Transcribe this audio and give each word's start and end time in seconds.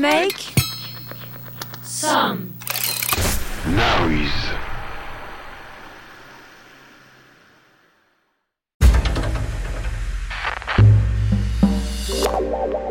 Make 0.00 0.54
some 1.82 2.50
noise. 3.66 4.30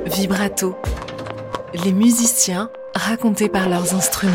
Vibrato. 0.06 0.76
Les 1.84 1.92
musiciens 1.92 2.70
racontés 2.96 3.50
par 3.50 3.68
leurs 3.68 3.94
instruments. 3.94 4.34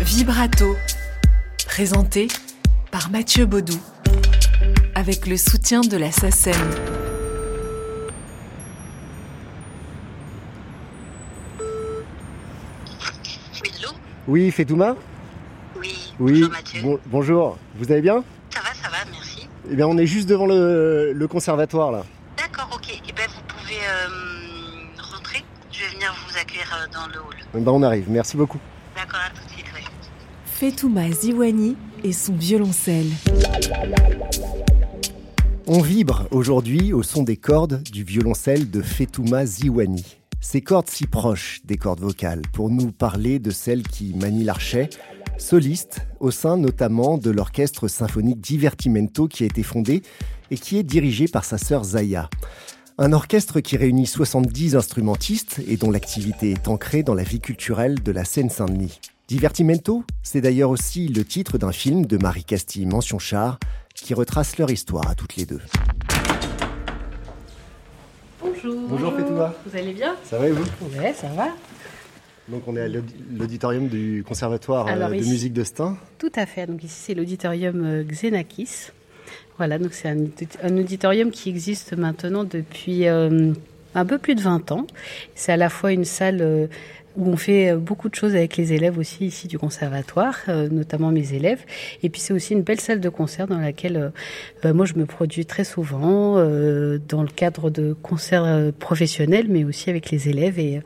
Vibrato. 0.00 0.76
Présenté 1.66 2.28
par 2.92 3.10
Mathieu 3.10 3.46
Baudou. 3.46 3.78
Avec 4.94 5.26
le 5.26 5.36
soutien 5.36 5.80
de 5.80 5.96
la 5.96 6.12
SACEM. 6.12 6.54
Oui, 13.62 13.70
allô 13.80 13.92
Oui, 14.28 14.50
Fetouma 14.50 14.96
Oui, 15.80 15.94
Oui, 16.18 16.32
bonjour 16.40 16.50
Mathieu. 16.50 16.82
bon- 16.82 16.98
bonjour. 17.06 17.58
Vous 17.78 17.90
allez 17.92 18.00
bien 18.02 18.24
Ça 18.50 18.60
va, 18.60 18.68
ça 18.74 18.88
va, 18.90 18.98
merci. 19.10 19.46
Eh 19.70 19.74
bien, 19.76 19.86
on 19.86 19.96
est 19.98 20.06
juste 20.06 20.28
devant 20.28 20.46
le, 20.46 21.12
le 21.12 21.28
conservatoire, 21.28 21.92
là. 21.92 22.04
D'accord, 22.36 22.68
ok. 22.74 22.88
Eh 23.08 23.12
ben, 23.12 23.22
vous 23.28 23.42
pouvez 23.56 23.74
euh, 23.78 25.02
rentrer. 25.14 25.44
Je 25.72 25.80
vais 25.84 25.90
venir 25.94 26.14
vous 26.26 26.36
accueillir 26.38 26.66
euh, 26.74 26.92
dans 26.92 27.06
le 27.06 27.18
hall. 27.20 27.36
Eh 27.54 27.60
ben, 27.60 27.70
on 27.72 27.82
arrive, 27.82 28.06
merci 28.08 28.36
beaucoup. 28.36 28.58
D'accord, 28.96 29.20
à 29.24 29.30
tout 29.30 29.44
de 29.46 29.52
suite, 29.52 29.66
ouais. 29.74 29.80
Fetouma 30.46 31.10
Ziwani 31.10 31.76
et 32.02 32.12
son 32.12 32.34
violoncelle. 32.34 33.06
On 35.68 35.80
vibre 35.82 36.26
aujourd'hui 36.30 36.92
au 36.92 37.02
son 37.02 37.22
des 37.24 37.36
cordes 37.36 37.82
du 37.82 38.04
violoncelle 38.04 38.70
de 38.70 38.80
Fetouma 38.82 39.44
Ziwani. 39.46 40.04
Ces 40.48 40.60
cordes 40.60 40.88
si 40.88 41.08
proches 41.08 41.60
des 41.64 41.76
cordes 41.76 41.98
vocales 41.98 42.42
pour 42.52 42.70
nous 42.70 42.92
parler 42.92 43.40
de 43.40 43.50
celle 43.50 43.82
qui 43.82 44.14
manie 44.14 44.44
l'archet, 44.44 44.88
soliste 45.38 46.06
au 46.20 46.30
sein 46.30 46.56
notamment 46.56 47.18
de 47.18 47.32
l'orchestre 47.32 47.88
symphonique 47.88 48.40
Divertimento 48.40 49.26
qui 49.26 49.42
a 49.42 49.46
été 49.46 49.64
fondé 49.64 50.02
et 50.52 50.56
qui 50.56 50.78
est 50.78 50.84
dirigé 50.84 51.26
par 51.26 51.44
sa 51.44 51.58
sœur 51.58 51.82
Zaya. 51.82 52.30
Un 52.96 53.12
orchestre 53.12 53.58
qui 53.58 53.76
réunit 53.76 54.06
70 54.06 54.76
instrumentistes 54.76 55.60
et 55.66 55.76
dont 55.76 55.90
l'activité 55.90 56.52
est 56.52 56.68
ancrée 56.68 57.02
dans 57.02 57.14
la 57.14 57.24
vie 57.24 57.40
culturelle 57.40 58.00
de 58.00 58.12
la 58.12 58.24
Seine-Saint-Denis. 58.24 59.00
Divertimento, 59.26 60.04
c'est 60.22 60.42
d'ailleurs 60.42 60.70
aussi 60.70 61.08
le 61.08 61.24
titre 61.24 61.58
d'un 61.58 61.72
film 61.72 62.06
de 62.06 62.18
Marie 62.18 62.44
Castille 62.44 62.86
Mention 62.86 63.18
Char 63.18 63.58
qui 63.96 64.14
retrace 64.14 64.58
leur 64.58 64.70
histoire 64.70 65.08
à 65.10 65.16
toutes 65.16 65.34
les 65.34 65.44
deux. 65.44 65.60
Bonjour. 68.66 69.12
Bonjour. 69.12 69.50
Vous 69.64 69.76
allez 69.78 69.92
bien? 69.92 70.16
Ça 70.24 70.38
va 70.38 70.48
et 70.48 70.50
vous? 70.52 70.64
Ouais, 70.98 71.12
ça 71.12 71.28
va. 71.28 71.48
Donc 72.48 72.62
on 72.66 72.76
est 72.76 72.80
à 72.80 72.88
l'audi- 72.88 73.14
l'auditorium 73.36 73.86
du 73.88 74.24
conservatoire 74.26 74.86
euh, 74.88 74.92
Alors, 74.92 75.10
de 75.10 75.14
ici- 75.16 75.30
musique 75.30 75.52
de 75.52 75.62
Stein. 75.64 75.96
Tout 76.18 76.32
à 76.34 76.46
fait. 76.46 76.66
Donc 76.66 76.82
ici, 76.82 76.94
c'est 77.06 77.14
l'auditorium 77.14 77.84
euh, 77.84 78.02
Xenakis. 78.04 78.88
Voilà, 79.58 79.78
donc 79.78 79.92
c'est 79.92 80.08
un, 80.08 80.16
audi- 80.16 80.48
un 80.62 80.76
auditorium 80.78 81.30
qui 81.30 81.48
existe 81.48 81.92
maintenant 81.96 82.44
depuis 82.44 83.06
euh, 83.06 83.52
un 83.94 84.04
peu 84.04 84.18
plus 84.18 84.34
de 84.34 84.40
20 84.42 84.72
ans. 84.72 84.86
C'est 85.34 85.52
à 85.52 85.56
la 85.56 85.68
fois 85.68 85.92
une 85.92 86.04
salle 86.04 86.38
euh, 86.40 86.66
où 87.16 87.28
on 87.28 87.36
fait 87.36 87.70
euh, 87.70 87.76
beaucoup 87.76 88.08
de 88.08 88.14
choses 88.14 88.34
avec 88.34 88.56
les 88.56 88.72
élèves 88.72 88.98
aussi 88.98 89.26
ici 89.26 89.48
du 89.48 89.58
conservatoire, 89.58 90.36
euh, 90.48 90.68
notamment 90.68 91.10
mes 91.10 91.34
élèves. 91.34 91.64
Et 92.02 92.08
puis 92.08 92.20
c'est 92.20 92.32
aussi 92.32 92.52
une 92.52 92.62
belle 92.62 92.80
salle 92.80 93.00
de 93.00 93.08
concert 93.08 93.46
dans 93.46 93.58
laquelle 93.58 93.96
euh, 93.96 94.08
euh, 94.64 94.74
moi 94.74 94.86
je 94.86 94.94
me 94.94 95.06
produis 95.06 95.46
très 95.46 95.64
souvent 95.64 96.34
dans 96.36 97.22
le 97.22 97.28
cadre 97.34 97.70
de 97.70 97.94
concerts 98.02 98.72
professionnels, 98.78 99.46
mais 99.48 99.64
aussi 99.64 99.90
avec 99.90 100.10
les 100.10 100.28
élèves. 100.28 100.58
Et 100.58 100.80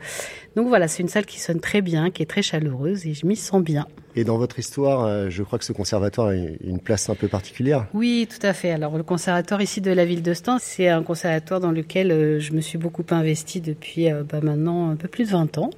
donc 0.56 0.68
voilà, 0.68 0.88
c'est 0.88 1.02
une 1.02 1.08
salle 1.08 1.26
qui 1.26 1.38
sonne 1.38 1.60
très 1.60 1.80
bien, 1.80 2.10
qui 2.10 2.22
est 2.22 2.26
très 2.26 2.42
chaleureuse 2.42 3.06
et 3.06 3.14
je 3.14 3.26
m'y 3.26 3.36
sens 3.36 3.62
bien. 3.62 3.86
Et 4.16 4.24
dans 4.24 4.38
votre 4.38 4.58
histoire, 4.58 5.04
euh, 5.04 5.30
je 5.30 5.44
crois 5.44 5.58
que 5.58 5.64
ce 5.64 5.72
conservatoire 5.72 6.28
a 6.28 6.34
une 6.34 6.80
place 6.80 7.08
un 7.08 7.14
peu 7.14 7.28
particulière. 7.28 7.86
Oui, 7.94 8.26
tout 8.28 8.44
à 8.44 8.52
fait. 8.52 8.72
Alors 8.72 8.96
le 8.96 9.04
conservatoire 9.04 9.62
ici 9.62 9.80
de 9.80 9.92
la 9.92 10.04
ville 10.04 10.22
de 10.22 10.34
Stein, 10.34 10.58
c'est 10.58 10.88
un 10.88 11.04
conservatoire 11.04 11.60
dans 11.60 11.70
lequel 11.70 12.10
euh, 12.10 12.40
je 12.40 12.52
me 12.52 12.60
suis 12.60 12.78
beaucoup 12.78 13.04
investie 13.10 13.60
depuis 13.60 14.10
euh, 14.10 14.24
bah, 14.24 14.40
maintenant 14.42 14.90
un 14.90 14.96
peu 14.96 15.06
plus 15.06 15.26
de 15.26 15.30
20 15.30 15.58
ans. 15.58 15.70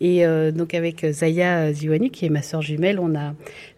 Et 0.00 0.26
euh, 0.26 0.52
donc 0.52 0.74
avec 0.74 1.06
Zaya 1.10 1.72
Ziwani, 1.72 2.10
qui 2.10 2.26
est 2.26 2.30
ma 2.30 2.42
sœur 2.42 2.60
jumelle, 2.60 3.00
on 3.00 3.14
a 3.14 3.32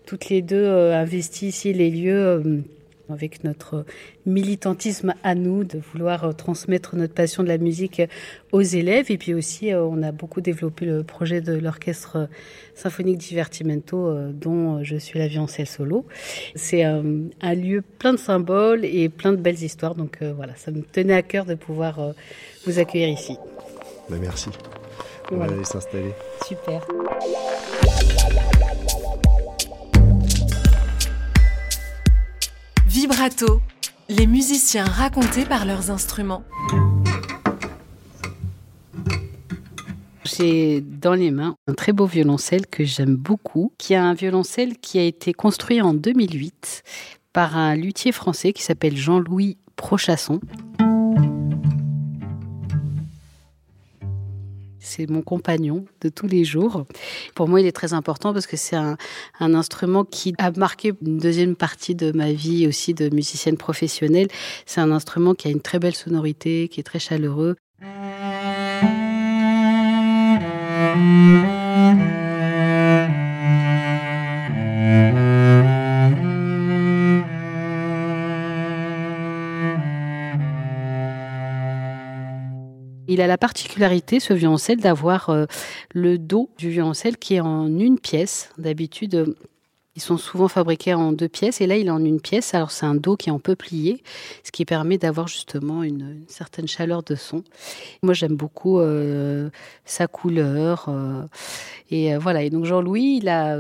toutes 0.04 0.28
les 0.28 0.42
deux 0.42 0.66
investi 0.66 1.48
ici 1.48 1.72
les 1.72 1.90
lieux 1.90 2.64
avec 3.10 3.44
notre 3.44 3.84
militantisme 4.26 5.14
à 5.22 5.34
nous 5.34 5.64
de 5.64 5.78
vouloir 5.92 6.24
euh, 6.24 6.32
transmettre 6.32 6.96
notre 6.96 7.14
passion 7.14 7.42
de 7.42 7.48
la 7.48 7.58
musique 7.58 8.00
aux 8.52 8.60
élèves. 8.62 9.10
Et 9.10 9.18
puis 9.18 9.34
aussi, 9.34 9.72
euh, 9.72 9.82
on 9.84 10.02
a 10.02 10.12
beaucoup 10.12 10.40
développé 10.40 10.86
le 10.86 11.02
projet 11.02 11.40
de 11.40 11.52
l'orchestre 11.54 12.28
symphonique 12.74 13.18
Divertimento, 13.18 14.06
euh, 14.06 14.30
dont 14.32 14.78
euh, 14.78 14.80
je 14.82 14.96
suis 14.96 15.18
la 15.18 15.28
violoncelle 15.28 15.66
solo. 15.66 16.06
C'est 16.54 16.84
euh, 16.84 17.02
un 17.40 17.54
lieu 17.54 17.82
plein 17.98 18.12
de 18.12 18.18
symboles 18.18 18.84
et 18.84 19.08
plein 19.08 19.32
de 19.32 19.36
belles 19.36 19.62
histoires. 19.62 19.94
Donc 19.94 20.18
euh, 20.22 20.32
voilà, 20.34 20.54
ça 20.56 20.70
me 20.70 20.82
tenait 20.82 21.14
à 21.14 21.22
cœur 21.22 21.44
de 21.44 21.54
pouvoir 21.54 21.98
euh, 22.00 22.12
vous 22.66 22.78
accueillir 22.78 23.08
ici. 23.08 23.36
Bah, 24.08 24.16
merci. 24.20 24.48
On 25.30 25.36
Voilà. 25.36 25.50
va 25.52 25.56
aller 25.58 25.64
s'installer. 25.64 26.12
Super. 26.46 26.86
Les 34.08 34.26
musiciens 34.26 34.84
racontés 34.84 35.44
par 35.44 35.66
leurs 35.66 35.90
instruments. 35.90 36.44
J'ai 40.24 40.80
dans 40.80 41.12
les 41.12 41.30
mains 41.30 41.56
un 41.66 41.74
très 41.74 41.92
beau 41.92 42.06
violoncelle 42.06 42.66
que 42.66 42.84
j'aime 42.84 43.16
beaucoup, 43.16 43.72
qui 43.76 43.92
est 43.92 43.96
un 43.96 44.14
violoncelle 44.14 44.78
qui 44.78 44.98
a 44.98 45.02
été 45.02 45.34
construit 45.34 45.82
en 45.82 45.92
2008 45.92 46.82
par 47.32 47.56
un 47.56 47.74
luthier 47.74 48.12
français 48.12 48.54
qui 48.54 48.62
s'appelle 48.62 48.96
Jean-Louis 48.96 49.58
Prochasson. 49.76 50.40
C'est 54.94 55.08
mon 55.08 55.22
compagnon 55.22 55.86
de 56.02 56.10
tous 56.10 56.26
les 56.26 56.44
jours. 56.44 56.84
Pour 57.34 57.48
moi, 57.48 57.62
il 57.62 57.66
est 57.66 57.72
très 57.72 57.94
important 57.94 58.34
parce 58.34 58.46
que 58.46 58.58
c'est 58.58 58.76
un, 58.76 58.98
instrument 59.40 60.04
qui 60.04 60.34
a 60.36 60.50
marqué 60.50 60.92
une 61.00 61.16
deuxième 61.16 61.56
partie 61.56 61.94
de 61.94 62.12
ma 62.12 62.30
vie 62.30 62.66
aussi 62.66 62.92
de 62.92 63.08
musicienne 63.08 63.56
professionnelle. 63.56 64.28
C'est 64.66 64.82
un 64.82 64.92
instrument 64.92 65.32
qui 65.34 65.48
a 65.48 65.50
une 65.50 65.62
très 65.62 65.78
belle 65.78 65.94
sonorité, 65.94 66.68
qui 66.68 66.80
est 66.80 66.82
très 66.82 66.98
chaleureux. 66.98 67.56
A 83.22 83.26
la 83.26 83.38
particularité, 83.38 84.20
ce 84.20 84.32
violoncelle, 84.34 84.78
d'avoir 84.78 85.30
euh, 85.30 85.46
le 85.94 86.18
dos 86.18 86.50
du 86.58 86.70
violoncelle 86.70 87.16
qui 87.16 87.34
est 87.34 87.40
en 87.40 87.66
une 87.78 87.98
pièce. 87.98 88.50
D'habitude, 88.58 89.14
euh, 89.14 89.36
ils 89.94 90.02
sont 90.02 90.16
souvent 90.16 90.48
fabriqués 90.48 90.94
en 90.94 91.12
deux 91.12 91.28
pièces 91.28 91.60
et 91.60 91.66
là, 91.66 91.76
il 91.76 91.86
est 91.86 91.90
en 91.90 92.04
une 92.04 92.20
pièce. 92.20 92.54
Alors, 92.54 92.70
c'est 92.70 92.86
un 92.86 92.94
dos 92.94 93.16
qui 93.16 93.28
est 93.28 93.32
en 93.32 93.38
peuplier, 93.38 94.02
ce 94.42 94.50
qui 94.50 94.64
permet 94.64 94.96
d'avoir 94.96 95.28
justement 95.28 95.82
une, 95.82 96.22
certaine 96.28 96.66
chaleur 96.66 97.02
de 97.02 97.14
son. 97.14 97.44
Moi, 98.02 98.14
j'aime 98.14 98.34
beaucoup 98.34 98.80
euh, 98.80 99.50
sa 99.84 100.06
couleur. 100.06 100.88
et 101.90 102.16
voilà. 102.16 102.42
Et 102.42 102.50
donc, 102.50 102.64
Jean-Louis, 102.64 103.18
il 103.20 103.28
a 103.28 103.58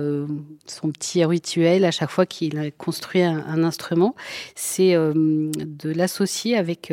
son 0.66 0.90
petit 0.90 1.22
rituel 1.24 1.84
à 1.84 1.90
chaque 1.90 2.10
fois 2.10 2.24
qu'il 2.24 2.58
a 2.58 2.70
construit 2.70 3.22
un, 3.22 3.62
instrument, 3.62 4.14
c'est 4.54 4.94
de 4.94 5.90
l'associer 5.90 6.56
avec 6.56 6.90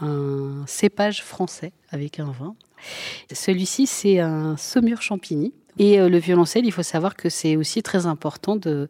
un 0.00 0.64
cépage 0.66 1.22
français, 1.22 1.72
avec 1.90 2.20
un 2.20 2.30
vin. 2.30 2.54
Celui-ci, 3.32 3.86
c'est 3.86 4.20
un 4.20 4.56
saumur 4.56 5.02
champigny. 5.02 5.52
Et 5.78 6.00
euh, 6.00 6.08
le 6.08 6.18
violoncelle, 6.18 6.64
il 6.64 6.72
faut 6.72 6.82
savoir 6.82 7.14
que 7.16 7.28
c'est 7.28 7.56
aussi 7.56 7.82
très 7.82 8.06
important 8.06 8.56
de, 8.56 8.88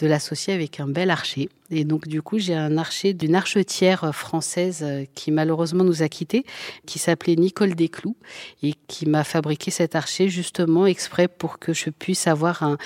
l'associer 0.00 0.52
avec 0.52 0.80
un 0.80 0.88
bel 0.88 1.10
archer. 1.10 1.48
Et 1.70 1.84
donc, 1.84 2.08
du 2.08 2.22
coup, 2.22 2.36
j'ai 2.40 2.56
un 2.56 2.76
archer 2.76 3.12
d'une 3.12 3.36
archetière 3.36 4.12
française 4.12 4.80
euh, 4.82 5.04
qui 5.14 5.30
malheureusement 5.30 5.84
nous 5.84 6.02
a 6.02 6.08
quittés, 6.08 6.44
qui 6.86 6.98
s'appelait 6.98 7.36
Nicole 7.36 7.76
Desclous 7.76 8.16
et 8.64 8.74
qui 8.88 9.06
m'a 9.06 9.22
fabriqué 9.22 9.70
cet 9.70 9.94
archer 9.94 10.28
justement 10.28 10.86
exprès 10.86 11.28
pour 11.28 11.60
que 11.60 11.72
je 11.72 11.90
puisse 11.90 12.26
avoir 12.26 12.64
un, 12.64 12.78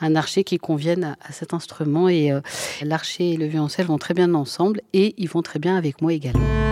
un 0.00 0.14
archer 0.14 0.44
qui 0.44 0.58
convienne 0.58 1.02
à, 1.02 1.16
à 1.22 1.32
cet 1.32 1.54
instrument. 1.54 2.08
Et 2.08 2.30
euh, 2.30 2.40
l'archer 2.82 3.32
et 3.32 3.36
le 3.36 3.46
violoncelle 3.46 3.86
vont 3.86 3.98
très 3.98 4.14
bien 4.14 4.32
ensemble 4.34 4.80
et 4.92 5.14
ils 5.18 5.28
vont 5.28 5.42
très 5.42 5.58
bien 5.58 5.76
avec 5.76 6.00
moi 6.02 6.12
également. 6.12 6.69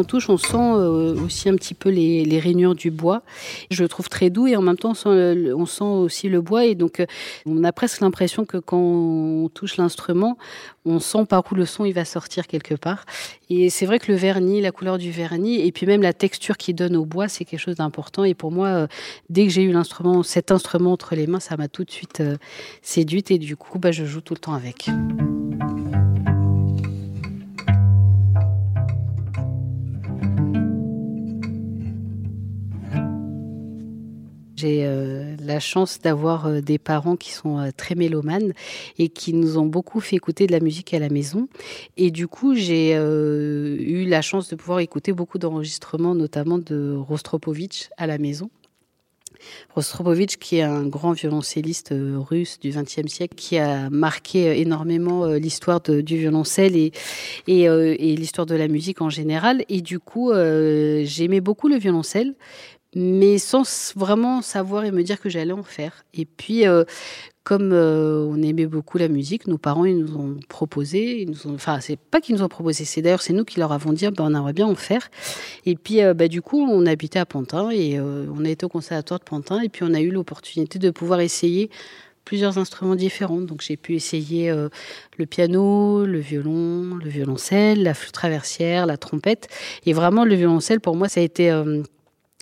On 0.00 0.04
touche, 0.04 0.28
on 0.28 0.36
sent 0.36 0.56
aussi 0.56 1.48
un 1.48 1.56
petit 1.56 1.74
peu 1.74 1.90
les, 1.90 2.40
rainures 2.40 2.74
du 2.74 2.90
bois. 2.90 3.22
Je 3.70 3.82
le 3.82 3.88
trouve 3.88 4.08
très 4.08 4.30
doux 4.30 4.46
et 4.46 4.56
en 4.56 4.62
même 4.62 4.78
temps, 4.78 4.92
on 5.04 5.66
sent, 5.66 5.84
aussi 5.84 6.28
le 6.28 6.40
bois. 6.40 6.64
Et 6.64 6.74
donc, 6.74 7.04
on 7.46 7.62
a 7.64 7.72
presque 7.72 8.00
l'impression 8.00 8.44
que 8.44 8.56
quand 8.56 8.78
on 8.78 9.48
touche 9.48 9.76
l'instrument, 9.76 10.38
on 10.84 10.98
sent 10.98 11.26
par 11.26 11.44
où 11.50 11.54
le 11.54 11.66
son 11.66 11.84
il 11.84 11.92
va 11.92 12.04
sortir 12.04 12.46
quelque 12.46 12.74
part. 12.74 13.04
Et 13.48 13.70
c'est 13.70 13.86
vrai 13.86 13.98
que 13.98 14.10
le 14.10 14.16
vernis, 14.16 14.60
la 14.60 14.72
couleur 14.72 14.98
du 14.98 15.10
vernis, 15.10 15.60
et 15.60 15.72
puis 15.72 15.86
même 15.86 16.02
la 16.02 16.12
texture 16.12 16.56
qu'il 16.56 16.74
donne 16.74 16.96
au 16.96 17.04
bois, 17.04 17.28
c'est 17.28 17.44
quelque 17.44 17.60
chose 17.60 17.76
d'important. 17.76 18.24
Et 18.24 18.34
pour 18.34 18.52
moi, 18.52 18.68
euh, 18.68 18.86
dès 19.28 19.44
que 19.46 19.52
j'ai 19.52 19.62
eu 19.62 19.72
l'instrument, 19.72 20.22
cet 20.22 20.50
instrument 20.50 20.92
entre 20.92 21.14
les 21.14 21.26
mains, 21.26 21.40
ça 21.40 21.56
m'a 21.56 21.68
tout 21.68 21.84
de 21.84 21.90
suite 21.90 22.20
euh, 22.20 22.36
séduite 22.82 23.30
et 23.30 23.38
du 23.38 23.56
coup, 23.56 23.78
bah, 23.78 23.92
je 23.92 24.04
joue 24.04 24.20
tout 24.20 24.34
le 24.34 24.40
temps 24.40 24.54
avec. 24.54 24.88
J'ai 34.60 34.84
euh, 34.84 35.36
la 35.40 35.58
chance 35.58 36.00
d'avoir 36.00 36.46
euh, 36.46 36.60
des 36.60 36.78
parents 36.78 37.16
qui 37.16 37.32
sont 37.32 37.58
euh, 37.58 37.70
très 37.74 37.94
mélomanes 37.94 38.52
et 38.98 39.08
qui 39.08 39.32
nous 39.32 39.56
ont 39.56 39.64
beaucoup 39.64 40.00
fait 40.00 40.16
écouter 40.16 40.46
de 40.46 40.52
la 40.52 40.60
musique 40.60 40.92
à 40.92 40.98
la 40.98 41.08
maison. 41.08 41.48
Et 41.96 42.10
du 42.10 42.28
coup, 42.28 42.54
j'ai 42.54 42.92
eu 42.92 44.04
la 44.04 44.20
chance 44.20 44.50
de 44.50 44.56
pouvoir 44.56 44.80
écouter 44.80 45.12
beaucoup 45.12 45.38
d'enregistrements, 45.38 46.14
notamment 46.14 46.58
de 46.58 46.94
Rostropovitch 46.94 47.88
à 47.96 48.06
la 48.06 48.18
maison. 48.18 48.50
Rostropovitch, 49.74 50.36
qui 50.36 50.56
est 50.56 50.62
un 50.62 50.86
grand 50.86 51.12
violoncelliste 51.12 51.94
russe 51.94 52.58
du 52.60 52.70
XXe 52.70 53.06
siècle, 53.06 53.34
qui 53.34 53.56
a 53.56 53.88
marqué 53.88 54.60
énormément 54.60 55.26
l'histoire 55.26 55.80
du 55.80 56.18
violoncelle 56.18 56.76
et, 56.76 56.92
l'histoire 57.46 58.46
de 58.46 58.54
la 58.54 58.68
musique 58.68 59.00
en 59.00 59.08
général. 59.08 59.64
Et 59.68 59.80
du 59.80 59.98
coup, 59.98 60.32
j'aimais 60.32 61.40
beaucoup 61.40 61.68
le 61.68 61.76
violoncelle, 61.76 62.34
mais 62.94 63.38
sans 63.38 63.94
vraiment 63.94 64.42
savoir 64.42 64.84
et 64.84 64.90
me 64.90 65.02
dire 65.02 65.20
que 65.20 65.28
j'allais 65.28 65.52
en 65.52 65.62
faire. 65.62 66.04
Et 66.12 66.24
puis, 66.24 66.66
euh, 66.66 66.84
comme 67.44 67.72
euh, 67.72 68.26
on 68.28 68.42
aimait 68.42 68.66
beaucoup 68.66 68.98
la 68.98 69.08
musique, 69.08 69.46
nos 69.46 69.58
parents 69.58 69.84
ils 69.84 69.96
nous 69.96 70.16
ont 70.16 70.36
proposé, 70.48 71.22
ils 71.22 71.30
nous 71.30 71.46
ont, 71.46 71.54
enfin 71.54 71.80
c'est 71.80 71.98
pas 71.98 72.20
qu'ils 72.20 72.34
nous 72.34 72.42
ont 72.42 72.48
proposé, 72.48 72.84
c'est 72.84 73.00
d'ailleurs 73.00 73.22
c'est 73.22 73.32
nous 73.32 73.44
qui 73.44 73.60
leur 73.60 73.72
avons 73.72 73.92
dit 73.92 74.06
ben, 74.08 74.24
on 74.24 74.34
aimerait 74.34 74.52
bien 74.52 74.66
en 74.66 74.74
faire. 74.74 75.08
Et 75.66 75.76
puis 75.76 76.02
euh, 76.02 76.14
bah, 76.14 76.28
du 76.28 76.42
coup 76.42 76.60
on 76.60 76.84
habitait 76.86 77.20
à 77.20 77.26
Pantin 77.26 77.70
et 77.70 77.98
on 78.00 78.44
a 78.44 78.48
été 78.48 78.66
au 78.66 78.68
conservatoire 78.68 79.20
de 79.20 79.24
Pantin 79.24 79.62
et 79.62 79.68
puis 79.68 79.84
on 79.84 79.94
a 79.94 80.00
eu 80.00 80.10
l'opportunité 80.10 80.78
de 80.78 80.90
pouvoir 80.90 81.20
essayer 81.20 81.70
plusieurs 82.24 82.58
instruments 82.58 82.96
différents. 82.96 83.40
Donc 83.40 83.62
j'ai 83.62 83.76
pu 83.76 83.94
essayer 83.94 84.52
le 85.16 85.26
piano, 85.26 86.04
le 86.04 86.18
violon, 86.18 86.96
le 86.96 87.08
violoncelle, 87.08 87.82
la 87.82 87.94
flûte 87.94 88.12
traversière, 88.12 88.86
la 88.86 88.98
trompette. 88.98 89.48
Et 89.86 89.92
vraiment 89.92 90.24
le 90.24 90.34
violoncelle 90.34 90.80
pour 90.80 90.96
moi 90.96 91.08
ça 91.08 91.20
a 91.20 91.22
été 91.22 91.50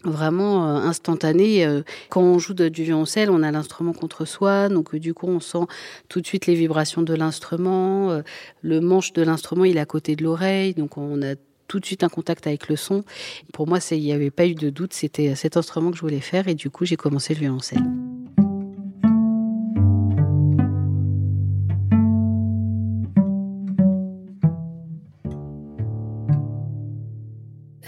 vraiment 0.05 0.69
euh, 0.69 0.77
instantané. 0.81 1.65
Euh, 1.65 1.83
quand 2.09 2.23
on 2.23 2.39
joue 2.39 2.55
du 2.55 2.85
violoncelle, 2.85 3.31
on 3.31 3.43
a 3.43 3.51
l'instrument 3.51 3.93
contre 3.93 4.25
soi, 4.25 4.69
donc 4.69 4.95
euh, 4.95 5.01
du 5.01 5.15
coup 5.15 5.27
on 5.27 5.41
sent 5.41 5.67
tout 6.09 6.21
de 6.21 6.27
suite 6.27 6.47
les 6.47 6.55
vibrations 6.55 7.03
de 7.03 7.15
l'instrument. 7.15 8.23
Le 8.63 8.81
manche 8.81 9.13
de 9.13 9.23
l'instrument, 9.23 9.65
il 9.65 9.77
est 9.77 9.81
à 9.81 9.87
côté 9.87 10.17
de 10.17 10.23
l'oreille, 10.23 10.75
donc 10.75 10.97
on 10.97 11.23
a 11.23 11.35
tout 11.67 11.81
de 11.81 11.85
suite 11.85 12.03
un 12.03 12.09
contact 12.09 12.47
avec 12.47 12.69
le 12.69 12.77
son. 12.77 13.05
Pour 13.53 13.67
moi, 13.67 13.79
il 13.91 14.01
n'y 14.01 14.13
avait 14.13 14.31
pas 14.31 14.47
eu 14.47 14.55
de 14.55 14.71
doute, 14.71 14.95
c'était 14.95 15.35
cet 15.35 15.57
instrument 15.57 15.91
que 15.91 15.97
je 15.97 16.03
voulais 16.03 16.21
faire 16.21 16.49
et 16.49 16.55
du 16.55 16.71
coup 16.71 16.85
j'ai 16.85 16.97
commencé 16.97 17.35
le 17.35 17.41
violoncelle. 17.41 17.85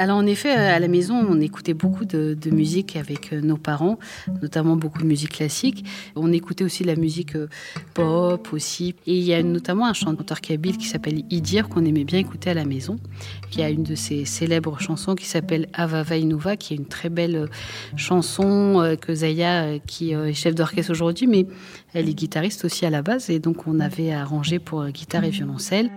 Alors 0.00 0.16
en 0.16 0.24
effet, 0.24 0.48
à 0.48 0.78
la 0.78 0.88
maison, 0.88 1.14
on 1.28 1.38
écoutait 1.42 1.74
beaucoup 1.74 2.06
de, 2.06 2.34
musique 2.50 2.96
avec 2.96 3.34
euh, 3.34 3.42
nos 3.42 3.58
parents, 3.58 3.98
notamment 4.40 4.74
beaucoup 4.74 5.02
de 5.02 5.06
musique 5.06 5.32
classique. 5.32 5.84
On 6.16 6.32
écoutait 6.32 6.64
aussi 6.64 6.84
de 6.84 6.88
la 6.88 6.96
musique 6.96 7.36
euh, 7.36 7.48
pop 7.92 8.48
aussi. 8.54 8.94
Et 9.06 9.18
il 9.18 9.22
y 9.22 9.34
a 9.34 9.42
notamment 9.42 9.84
un 9.86 9.92
chanteur 9.92 10.40
kabyle 10.40 10.78
qui 10.78 10.86
s'appelle 10.86 11.20
Idir 11.28 11.68
qu'on 11.68 11.84
aimait 11.84 12.04
bien 12.04 12.18
écouter 12.18 12.48
à 12.48 12.54
la 12.54 12.64
maison, 12.64 12.98
qui 13.50 13.62
a 13.62 13.68
une 13.68 13.82
de 13.82 13.94
ses 13.94 14.24
célèbres 14.24 14.80
chansons 14.80 15.14
qui 15.14 15.26
s'appelle 15.26 15.68
Ava 15.74 16.02
Vainuva, 16.02 16.56
qui 16.56 16.72
est 16.72 16.78
une 16.78 16.86
très 16.86 17.10
belle 17.10 17.36
euh, 17.36 17.46
chanson 17.96 18.96
que 19.02 19.14
Zaya, 19.14 19.80
qui 19.80 20.12
est 20.12 20.32
chef 20.32 20.54
d'orchestre 20.54 20.92
aujourd'hui, 20.92 21.26
mais 21.26 21.46
elle 21.92 22.08
est 22.08 22.14
guitariste 22.14 22.64
aussi 22.64 22.86
à 22.86 22.90
la 22.90 23.02
base. 23.02 23.28
Et 23.28 23.38
donc 23.38 23.66
on 23.66 23.78
avait 23.80 24.12
arrangé 24.12 24.60
pour 24.60 24.88
guitare 24.88 25.24
et 25.24 25.30
violoncelle. 25.30 25.90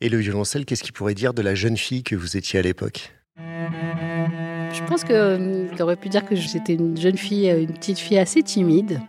Et 0.00 0.10
le 0.10 0.18
violoncelle, 0.18 0.64
qu'est-ce 0.64 0.82
qu'il 0.82 0.92
pourrait 0.92 1.14
dire 1.14 1.34
de 1.34 1.42
la 1.42 1.54
jeune 1.54 1.76
fille 1.76 2.02
que 2.02 2.16
vous 2.16 2.36
étiez 2.36 2.58
à 2.58 2.62
l'époque? 2.62 3.12
Je 3.36 4.84
pense 4.86 5.04
que 5.04 5.12
euh, 5.12 5.66
aurait 5.80 5.96
pu 5.96 6.08
dire 6.08 6.24
que 6.24 6.34
j'étais 6.34 6.74
une 6.74 6.96
jeune 6.96 7.18
fille, 7.18 7.50
euh, 7.50 7.62
une 7.62 7.72
petite 7.72 7.98
fille 7.98 8.18
assez 8.18 8.42
timide, 8.42 9.00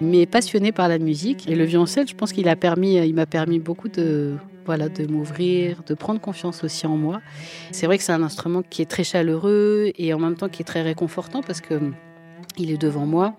mais 0.00 0.26
passionnée 0.26 0.72
par 0.72 0.88
la 0.88 0.98
musique. 0.98 1.48
Et 1.48 1.54
le 1.54 1.64
violoncelle, 1.64 2.06
je 2.08 2.14
pense 2.14 2.32
qu'il 2.32 2.44
permis, 2.56 3.12
m'a 3.12 3.26
permis 3.26 3.58
beaucoup 3.58 3.88
de, 3.88 4.36
voilà, 4.66 4.88
de 4.88 5.06
m'ouvrir, 5.06 5.82
de 5.86 5.94
prendre 5.94 6.20
confiance 6.20 6.64
aussi 6.64 6.86
en 6.86 6.96
moi. 6.96 7.20
C'est 7.70 7.86
vrai 7.86 7.98
que 7.98 8.04
c'est 8.04 8.12
un 8.12 8.22
instrument 8.22 8.62
qui 8.68 8.82
est 8.82 8.90
très 8.90 9.04
chaleureux 9.04 9.92
et 9.96 10.12
en 10.12 10.18
même 10.18 10.36
temps 10.36 10.48
qui 10.48 10.62
est 10.62 10.66
très 10.66 10.82
réconfortant 10.82 11.42
parce 11.42 11.60
que 11.60 11.80
il 12.58 12.70
est 12.70 12.78
devant 12.78 13.06
moi. 13.06 13.34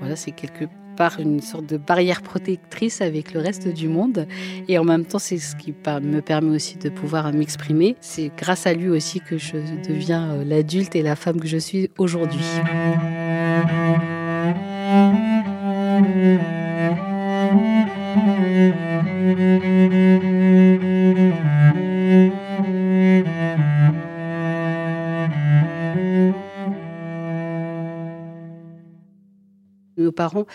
Voilà, 0.00 0.16
c'est 0.16 0.32
quelque 0.32 0.64
part 0.96 1.18
une 1.18 1.40
sorte 1.40 1.66
de 1.66 1.76
barrière 1.78 2.22
protectrice 2.22 3.00
avec 3.00 3.32
le 3.32 3.40
reste 3.40 3.68
du 3.68 3.88
monde. 3.88 4.26
Et 4.68 4.78
en 4.78 4.84
même 4.84 5.04
temps, 5.04 5.18
c'est 5.18 5.38
ce 5.38 5.56
qui 5.56 5.72
me 5.72 6.20
permet 6.20 6.54
aussi 6.54 6.76
de 6.76 6.90
pouvoir 6.90 7.32
m'exprimer. 7.32 7.96
C'est 8.00 8.30
grâce 8.36 8.66
à 8.66 8.74
lui 8.74 8.88
aussi 8.88 9.20
que 9.20 9.38
je 9.38 9.56
deviens 9.88 10.32
euh, 10.32 10.44
l'adulte 10.44 10.94
et 10.94 11.02
la 11.02 11.16
femme 11.16 11.40
que 11.40 11.48
je 11.48 11.58
suis 11.58 11.90
aujourd'hui. 11.98 12.44
Nos 29.96 30.12
parents 30.12 30.46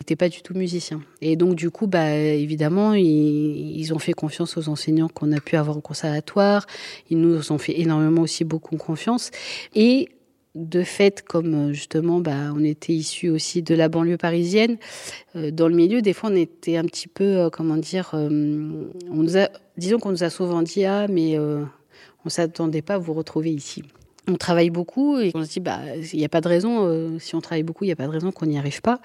n'étaient 0.00 0.16
pas 0.16 0.28
du 0.28 0.42
tout 0.42 0.54
musiciens. 0.54 1.02
Et 1.20 1.36
donc, 1.36 1.54
du 1.54 1.70
coup, 1.70 1.86
bah, 1.86 2.10
évidemment, 2.14 2.94
ils, 2.94 3.92
ont 3.94 3.98
fait 3.98 4.12
confiance 4.12 4.56
aux 4.56 4.68
enseignants 4.68 5.08
qu'on 5.08 5.30
a 5.32 5.40
pu 5.40 5.56
avoir 5.56 5.76
au 5.76 5.80
conservatoire. 5.80 6.66
Ils 7.10 7.18
nous 7.18 7.52
ont 7.52 7.58
fait 7.58 7.80
énormément 7.80 8.22
aussi 8.22 8.44
beaucoup 8.44 8.76
confiance. 8.76 9.30
Et 9.74 10.08
de 10.54 10.82
fait, 10.82 11.22
comme 11.22 11.54
euh, 11.54 11.72
justement, 11.72 12.20
bah, 12.20 12.52
on 12.54 12.64
était 12.64 12.92
issus 12.92 13.28
aussi 13.28 13.62
de 13.62 13.74
la 13.74 13.88
banlieue 13.88 14.16
parisienne, 14.16 14.78
euh, 15.36 15.50
dans 15.50 15.68
le 15.68 15.76
milieu, 15.76 16.02
des 16.02 16.12
fois, 16.12 16.30
on 16.30 16.36
était 16.36 16.76
un 16.76 16.84
petit 16.84 17.08
peu, 17.08 17.38
euh, 17.38 17.50
comment 17.50 17.76
dire, 17.76 18.10
on 18.14 18.90
nous 19.22 19.36
a, 19.36 19.48
disons 19.76 19.98
qu'on 19.98 20.10
nous 20.10 20.24
a 20.24 20.30
souvent 20.30 20.62
dit 20.62 20.84
ah, 20.84 21.06
mais 21.08 21.38
on 21.38 22.28
s'attendait 22.28 22.82
pas 22.82 22.94
à 22.94 22.98
vous 22.98 23.14
retrouver 23.14 23.50
ici. 23.50 23.82
On 24.28 24.36
travaille 24.36 24.70
beaucoup 24.70 25.18
et 25.18 25.32
on 25.34 25.44
se 25.44 25.50
dit 25.52 25.60
bah 25.60 25.80
il 26.12 26.18
n'y 26.18 26.24
a 26.24 26.28
pas 26.28 26.40
de 26.40 26.48
raison 26.48 27.18
si 27.18 27.34
on 27.34 27.40
travaille 27.40 27.62
beaucoup 27.62 27.84
il 27.84 27.88
n'y 27.88 27.92
a 27.92 27.96
pas 27.96 28.06
de 28.06 28.12
raison 28.12 28.30
qu'on 28.30 28.46
n'y 28.46 28.58
arrive 28.58 28.82
pas 28.82 29.00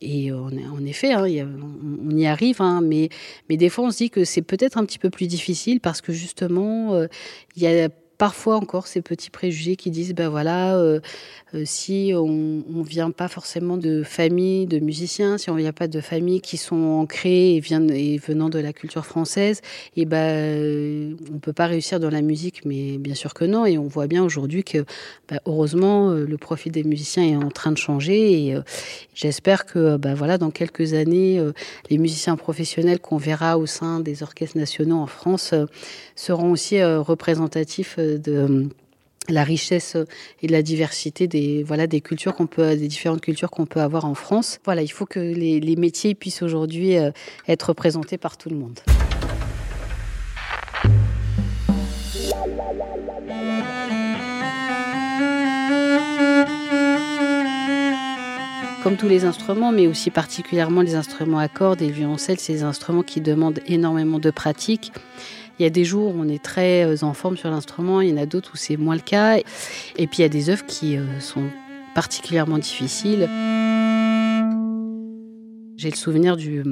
et 0.00 0.32
en 0.32 0.84
effet 0.86 1.12
hein, 1.12 1.22
on, 1.22 2.16
y 2.16 2.26
arrive 2.26 2.60
hein, 2.60 2.80
mais 2.82 3.10
mais 3.48 3.56
des 3.56 3.68
fois 3.68 3.84
on 3.84 3.90
se 3.90 3.98
dit 3.98 4.10
que 4.10 4.24
c'est 4.24 4.42
peut-être 4.42 4.78
un 4.78 4.84
petit 4.86 4.98
peu 4.98 5.10
plus 5.10 5.26
difficile 5.26 5.80
parce 5.80 6.00
que 6.00 6.12
justement 6.12 6.98
il 7.56 7.62
y 7.62 7.66
a 7.66 7.88
parfois 8.18 8.56
encore 8.56 8.86
ces 8.86 9.02
petits 9.02 9.30
préjugés 9.30 9.76
qui 9.76 9.90
disent 9.90 10.14
ben 10.14 10.28
voilà 10.28 10.76
euh, 10.76 11.00
euh, 11.54 11.62
si 11.64 12.12
on 12.14 12.26
ne 12.28 12.84
vient 12.84 13.10
pas 13.10 13.28
forcément 13.28 13.76
de 13.76 14.02
famille 14.02 14.66
de 14.66 14.78
musiciens 14.78 15.38
si 15.38 15.50
on 15.50 15.56
vient 15.56 15.72
pas 15.72 15.88
de 15.88 16.00
familles 16.00 16.40
qui 16.40 16.56
sont 16.56 16.76
ancrées 16.76 17.56
et, 17.56 18.18
venant 18.18 18.48
de 18.48 18.58
la 18.58 18.72
culture 18.72 19.04
française 19.04 19.60
et 19.96 20.04
ben 20.04 20.16
euh, 20.16 21.14
on 21.34 21.38
peut 21.38 21.52
pas 21.52 21.66
réussir 21.66 22.00
dans 22.00 22.10
la 22.10 22.22
musique. 22.22 22.64
Mais 22.64 22.98
bien 22.98 23.14
sûr 23.14 23.34
que 23.34 23.44
non. 23.44 23.66
Et 23.66 23.78
on 23.78 23.86
voit 23.86 24.06
bien 24.06 24.22
aujourd'hui 24.22 24.64
que 24.64 24.84
ben, 25.28 25.40
heureusement 25.46 26.10
le 26.10 26.36
profil 26.38 26.72
des 26.72 26.84
musiciens 26.84 27.24
est 27.24 27.36
en 27.36 27.50
train 27.50 27.72
de 27.72 27.78
changer. 27.78 28.48
Et 28.48 28.56
j'espère 29.14 29.66
que 29.66 29.96
ben 29.96 30.14
voilà 30.14 30.38
dans 30.38 30.50
quelques 30.50 30.94
années 30.94 31.42
les 31.90 31.98
musiciens 31.98 32.36
professionnels 32.36 33.00
qu'on 33.00 33.16
verra 33.16 33.58
au 33.58 33.66
sein 33.66 34.00
des 34.00 34.22
orchestres 34.22 34.56
nationaux 34.56 34.98
en 34.98 35.06
France 35.06 35.54
seront 36.16 36.52
aussi 36.52 36.82
représentatifs 36.82 37.98
de 38.04 38.68
la 39.28 39.44
richesse 39.44 39.96
et 40.42 40.48
la 40.48 40.62
diversité 40.62 41.26
des 41.26 41.62
voilà 41.62 41.86
des 41.86 42.00
cultures 42.00 42.34
qu'on 42.34 42.46
peut 42.46 42.76
des 42.76 42.88
différentes 42.88 43.20
cultures 43.20 43.50
qu'on 43.50 43.66
peut 43.66 43.80
avoir 43.80 44.04
en 44.04 44.14
France. 44.14 44.60
Voilà, 44.64 44.82
il 44.82 44.88
faut 44.88 45.06
que 45.06 45.20
les, 45.20 45.60
les 45.60 45.76
métiers 45.76 46.14
puissent 46.14 46.42
aujourd'hui 46.42 46.96
euh, 46.96 47.10
être 47.48 47.70
représentés 47.70 48.18
par 48.18 48.36
tout 48.36 48.50
le 48.50 48.56
monde. 48.56 48.80
Comme 58.84 58.98
tous 58.98 59.08
les 59.08 59.24
instruments, 59.24 59.72
mais 59.72 59.86
aussi 59.86 60.10
particulièrement 60.10 60.82
les 60.82 60.94
instruments 60.94 61.38
à 61.38 61.48
cordes 61.48 61.80
et 61.80 61.86
le 61.86 61.92
violoncelle, 61.94 62.38
c'est 62.38 62.52
des 62.52 62.64
instruments 62.64 63.02
qui 63.02 63.22
demandent 63.22 63.60
énormément 63.66 64.18
de 64.18 64.30
pratique. 64.30 64.92
Il 65.58 65.62
y 65.62 65.66
a 65.66 65.70
des 65.70 65.86
jours 65.86 66.14
où 66.14 66.20
on 66.20 66.28
est 66.28 66.42
très 66.42 66.84
euh, 66.84 66.94
en 67.00 67.14
forme 67.14 67.38
sur 67.38 67.48
l'instrument, 67.48 68.02
il 68.02 68.10
y 68.10 68.12
en 68.12 68.18
a 68.18 68.26
d'autres 68.26 68.50
où 68.52 68.56
c'est 68.58 68.76
moins 68.76 68.94
le 68.94 69.00
cas. 69.00 69.38
Et 69.38 70.06
puis 70.06 70.18
il 70.18 70.20
y 70.20 70.24
a 70.24 70.28
des 70.28 70.50
œuvres 70.50 70.66
qui 70.66 70.98
euh, 70.98 71.18
sont 71.18 71.44
particulièrement 71.94 72.58
difficiles. 72.58 73.26
J'ai 75.78 75.88
le 75.88 75.96
souvenir 75.96 76.36
du 76.36 76.62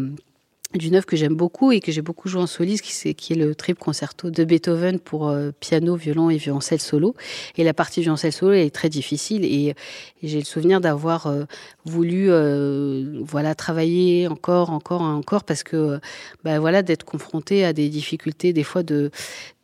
d'une 0.75 0.95
œuvre 0.95 1.07
que 1.07 1.17
j'aime 1.17 1.35
beaucoup 1.35 1.73
et 1.73 1.81
que 1.81 1.93
j'ai 1.93 2.03
beaucoup 2.03 2.29
joué 2.29 2.43
en 2.43 2.47
soliste, 2.47 2.83
qui, 3.15 3.33
est, 3.33 3.37
le 3.37 3.55
trip 3.55 3.79
concerto 3.79 4.31
de 4.31 4.45
Beethoven 4.45 4.99
pour 4.99 5.29
euh, 5.29 5.51
piano, 5.61 5.97
violon 5.97 6.31
et 6.31 6.37
violoncelle 6.37 6.81
solo. 6.81 7.15
Et 7.57 7.65
la 7.65 7.75
partie 7.75 8.01
violoncelle 8.01 8.33
solo 8.33 8.53
est 8.53 8.75
très 8.75 8.89
difficile 8.89 9.45
et, 9.45 9.75
et 10.23 10.29
j'ai 10.29 10.39
le 10.39 10.45
souvenir 10.45 10.81
d'avoir 10.81 11.27
euh, 11.27 11.45
voulu 11.85 12.27
euh, 12.29 13.21
voilà 13.23 13.55
travailler 13.55 14.29
encore, 14.29 14.71
encore, 14.71 15.03
encore 15.03 15.45
parce 15.45 15.63
que 15.63 15.99
bah, 16.45 16.59
voilà 16.59 16.83
d'être 16.83 17.05
confronté 17.05 17.65
à 17.65 17.73
des 17.73 17.89
difficultés 17.89 18.53
des 18.53 18.65
fois 18.65 18.83
de 18.83 19.11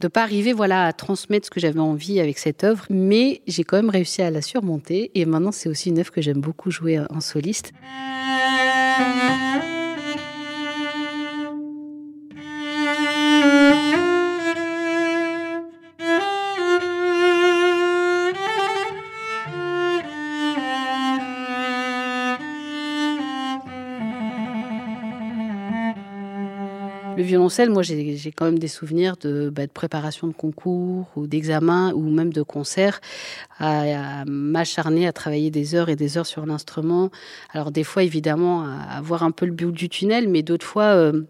de 0.00 0.08
pas 0.08 0.22
arriver 0.22 0.52
voilà 0.52 0.86
à 0.86 0.92
transmettre 0.92 1.46
ce 1.46 1.50
que 1.50 1.60
j'avais 1.60 1.80
envie 1.80 2.20
avec 2.20 2.38
cette 2.38 2.64
œuvre, 2.64 2.84
mais 2.90 3.42
j'ai 3.46 3.64
quand 3.64 3.76
même 3.76 3.90
réussi 3.90 4.22
à 4.22 4.30
la 4.30 4.42
surmonter 4.42 5.10
et 5.14 5.24
maintenant 5.24 5.52
c'est 5.52 5.68
aussi 5.68 5.88
une 5.90 5.98
œuvre 5.98 6.12
que 6.12 6.20
j'aime 6.20 6.40
beaucoup 6.40 6.70
jouer 6.70 7.00
en 7.10 7.20
soliste. 7.20 7.72
Violoncelle, 27.28 27.70
moi, 27.70 27.82
j'ai 27.82 28.32
quand 28.34 28.46
même 28.46 28.58
des 28.58 28.68
souvenirs 28.68 29.16
de, 29.20 29.50
bah, 29.50 29.66
de 29.66 29.70
préparation 29.70 30.26
de 30.26 30.32
concours 30.32 31.06
ou 31.14 31.26
d'examen 31.26 31.92
ou 31.94 32.02
même 32.10 32.32
de 32.32 32.42
concerts, 32.42 33.00
à, 33.58 34.24
m'acharner 34.26 35.06
à 35.06 35.12
travailler 35.12 35.50
des 35.50 35.74
heures 35.74 35.88
et 35.88 35.96
des 35.96 36.18
heures 36.18 36.26
sur 36.26 36.44
l'instrument. 36.46 37.10
Alors 37.52 37.70
des 37.70 37.84
fois, 37.84 38.02
évidemment, 38.02 38.64
à 38.64 38.96
avoir 38.96 39.22
un 39.22 39.30
peu 39.30 39.46
le 39.46 39.52
but 39.52 39.70
du 39.70 39.88
tunnel, 39.88 40.28
mais 40.28 40.42
d'autres 40.42 40.66
fois, 40.66 40.94
euh, 40.94 41.22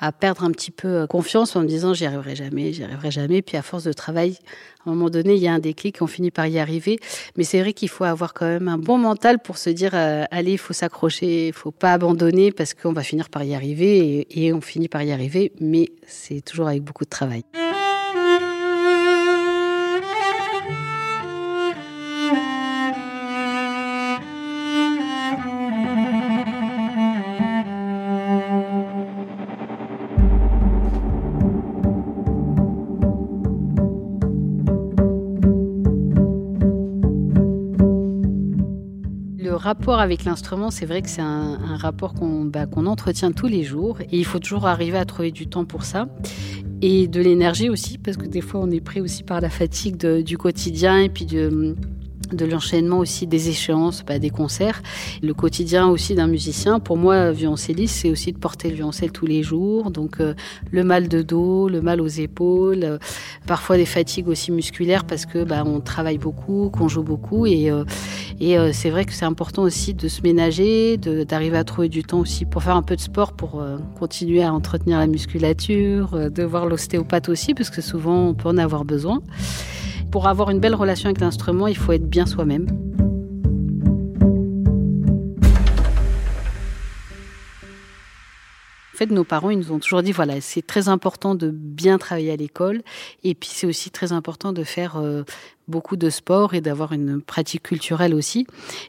à 0.00 0.12
perdre 0.12 0.44
un 0.44 0.50
petit 0.50 0.70
peu 0.70 1.06
confiance 1.06 1.56
en 1.56 1.62
me 1.62 1.66
disant 1.66 1.94
j'y 1.94 2.06
arriverai 2.06 2.36
jamais, 2.36 2.72
j'y 2.72 2.84
arriverai 2.84 3.10
jamais. 3.10 3.42
Puis 3.42 3.56
à 3.56 3.62
force 3.62 3.84
de 3.84 3.92
travail, 3.92 4.38
à 4.86 4.90
un 4.90 4.94
moment 4.94 5.10
donné, 5.10 5.34
il 5.34 5.42
y 5.42 5.48
a 5.48 5.52
un 5.52 5.58
déclic, 5.58 6.00
on 6.00 6.06
finit 6.06 6.30
par 6.30 6.46
y 6.46 6.58
arriver. 6.58 6.98
Mais 7.36 7.44
c'est 7.44 7.60
vrai 7.60 7.72
qu'il 7.72 7.88
faut 7.88 8.04
avoir 8.04 8.34
quand 8.34 8.46
même 8.46 8.68
un 8.68 8.78
bon 8.78 8.98
mental 8.98 9.38
pour 9.38 9.58
se 9.58 9.70
dire 9.70 9.90
euh, 9.94 10.24
allez, 10.30 10.52
il 10.52 10.58
faut 10.58 10.72
s'accrocher, 10.72 11.48
il 11.48 11.52
faut 11.52 11.70
pas 11.72 11.92
abandonner 11.92 12.52
parce 12.52 12.74
qu'on 12.74 12.92
va 12.92 13.02
finir 13.02 13.28
par 13.28 13.44
y 13.44 13.54
arriver 13.54 14.26
et 14.30 14.52
on 14.52 14.60
finit 14.60 14.88
par 14.88 15.02
y 15.02 15.12
arriver. 15.12 15.52
Mais 15.60 15.90
c'est 16.06 16.40
toujours 16.40 16.68
avec 16.68 16.82
beaucoup 16.82 17.04
de 17.04 17.10
travail. 17.10 17.44
Rapport 39.68 40.00
avec 40.00 40.24
l'instrument, 40.24 40.70
c'est 40.70 40.86
vrai 40.86 41.02
que 41.02 41.10
c'est 41.10 41.20
un, 41.20 41.76
rapport 41.76 42.14
qu'on 42.14 42.46
bah, 42.46 42.64
qu'on 42.64 42.86
entretient 42.86 43.32
tous 43.32 43.48
les 43.48 43.64
jours 43.64 44.00
et 44.00 44.16
il 44.18 44.24
faut 44.24 44.38
toujours 44.38 44.66
arriver 44.66 44.96
à 44.96 45.04
trouver 45.04 45.30
du 45.30 45.46
temps 45.46 45.66
pour 45.66 45.84
ça 45.84 46.08
et 46.80 47.06
de 47.06 47.20
l'énergie 47.20 47.68
aussi 47.68 47.98
parce 47.98 48.16
que 48.16 48.26
des 48.26 48.40
fois 48.40 48.60
on 48.60 48.70
est 48.70 48.80
pris 48.80 49.02
aussi 49.02 49.22
par 49.24 49.42
la 49.42 49.50
fatigue 49.50 49.98
du 50.22 50.38
quotidien 50.38 50.98
et 51.00 51.10
puis 51.10 51.26
de 51.26 51.76
de 52.32 52.44
l'enchaînement 52.44 52.98
aussi 52.98 53.26
des 53.26 53.48
échéances, 53.48 54.04
bah, 54.06 54.18
des 54.18 54.30
concerts, 54.30 54.82
le 55.22 55.34
quotidien 55.34 55.88
aussi 55.88 56.14
d'un 56.14 56.26
musicien. 56.26 56.80
Pour 56.80 56.96
moi, 56.96 57.32
violoncelliste, 57.32 57.96
c'est 57.96 58.10
aussi 58.10 58.32
de 58.32 58.38
porter 58.38 58.68
le 58.68 58.76
violoncelle 58.76 59.12
tous 59.12 59.26
les 59.26 59.42
jours. 59.42 59.90
Donc 59.90 60.20
euh, 60.20 60.34
le 60.70 60.84
mal 60.84 61.08
de 61.08 61.22
dos, 61.22 61.68
le 61.68 61.80
mal 61.80 62.00
aux 62.00 62.06
épaules, 62.06 62.84
euh, 62.84 62.98
parfois 63.46 63.76
des 63.76 63.86
fatigues 63.86 64.28
aussi 64.28 64.52
musculaires 64.52 65.04
parce 65.04 65.26
que 65.26 65.44
bah, 65.44 65.62
on 65.66 65.80
travaille 65.80 66.18
beaucoup, 66.18 66.70
qu'on 66.70 66.88
joue 66.88 67.02
beaucoup 67.02 67.46
et, 67.46 67.70
euh, 67.70 67.84
et 68.40 68.56
euh, 68.56 68.70
c'est 68.72 68.90
vrai 68.90 69.04
que 69.04 69.12
c'est 69.12 69.24
important 69.24 69.62
aussi 69.62 69.94
de 69.94 70.06
se 70.06 70.22
ménager, 70.22 70.96
d'arriver 70.96 71.56
à 71.56 71.64
trouver 71.64 71.88
du 71.88 72.04
temps 72.04 72.20
aussi 72.20 72.44
pour 72.44 72.62
faire 72.62 72.76
un 72.76 72.82
peu 72.82 72.94
de 72.94 73.00
sport, 73.00 73.32
pour 73.32 73.60
euh, 73.60 73.78
continuer 73.98 74.42
à 74.42 74.52
entretenir 74.52 74.98
la 74.98 75.06
musculature, 75.08 76.14
euh, 76.14 76.30
de 76.30 76.44
voir 76.44 76.66
l'ostéopathe 76.66 77.28
aussi 77.28 77.54
parce 77.54 77.70
que 77.70 77.80
souvent 77.80 78.28
on 78.28 78.34
peut 78.34 78.48
en 78.48 78.58
avoir 78.58 78.84
besoin. 78.84 79.22
Pour 80.10 80.26
avoir 80.26 80.48
une 80.48 80.58
belle 80.58 80.74
relation 80.74 81.08
avec 81.08 81.20
l'instrument, 81.20 81.66
il 81.66 81.76
faut 81.76 81.92
être 81.92 82.08
bien 82.08 82.24
soi-même. 82.24 82.66
En 88.94 88.98
fait, 88.98 89.12
nos 89.12 89.22
parents, 89.22 89.50
ils 89.50 89.58
nous 89.58 89.70
ont 89.70 89.78
toujours 89.78 90.02
dit, 90.02 90.10
voilà, 90.10 90.40
c'est 90.40 90.66
très 90.66 90.88
important 90.88 91.36
de 91.36 91.50
bien 91.50 91.98
travailler 91.98 92.32
à 92.32 92.36
l'école, 92.36 92.82
et 93.22 93.36
puis 93.36 93.50
c'est 93.52 93.66
aussi 93.66 93.90
très 93.90 94.10
important 94.12 94.52
de 94.52 94.64
faire 94.64 94.96
euh, 94.96 95.22
beaucoup 95.68 95.96
de 95.96 96.10
sport 96.10 96.54
et 96.54 96.60
d'avoir 96.60 96.92
une 96.92 97.20
pratique 97.20 97.62
culturelle 97.62 98.12
aussi. 98.12 98.44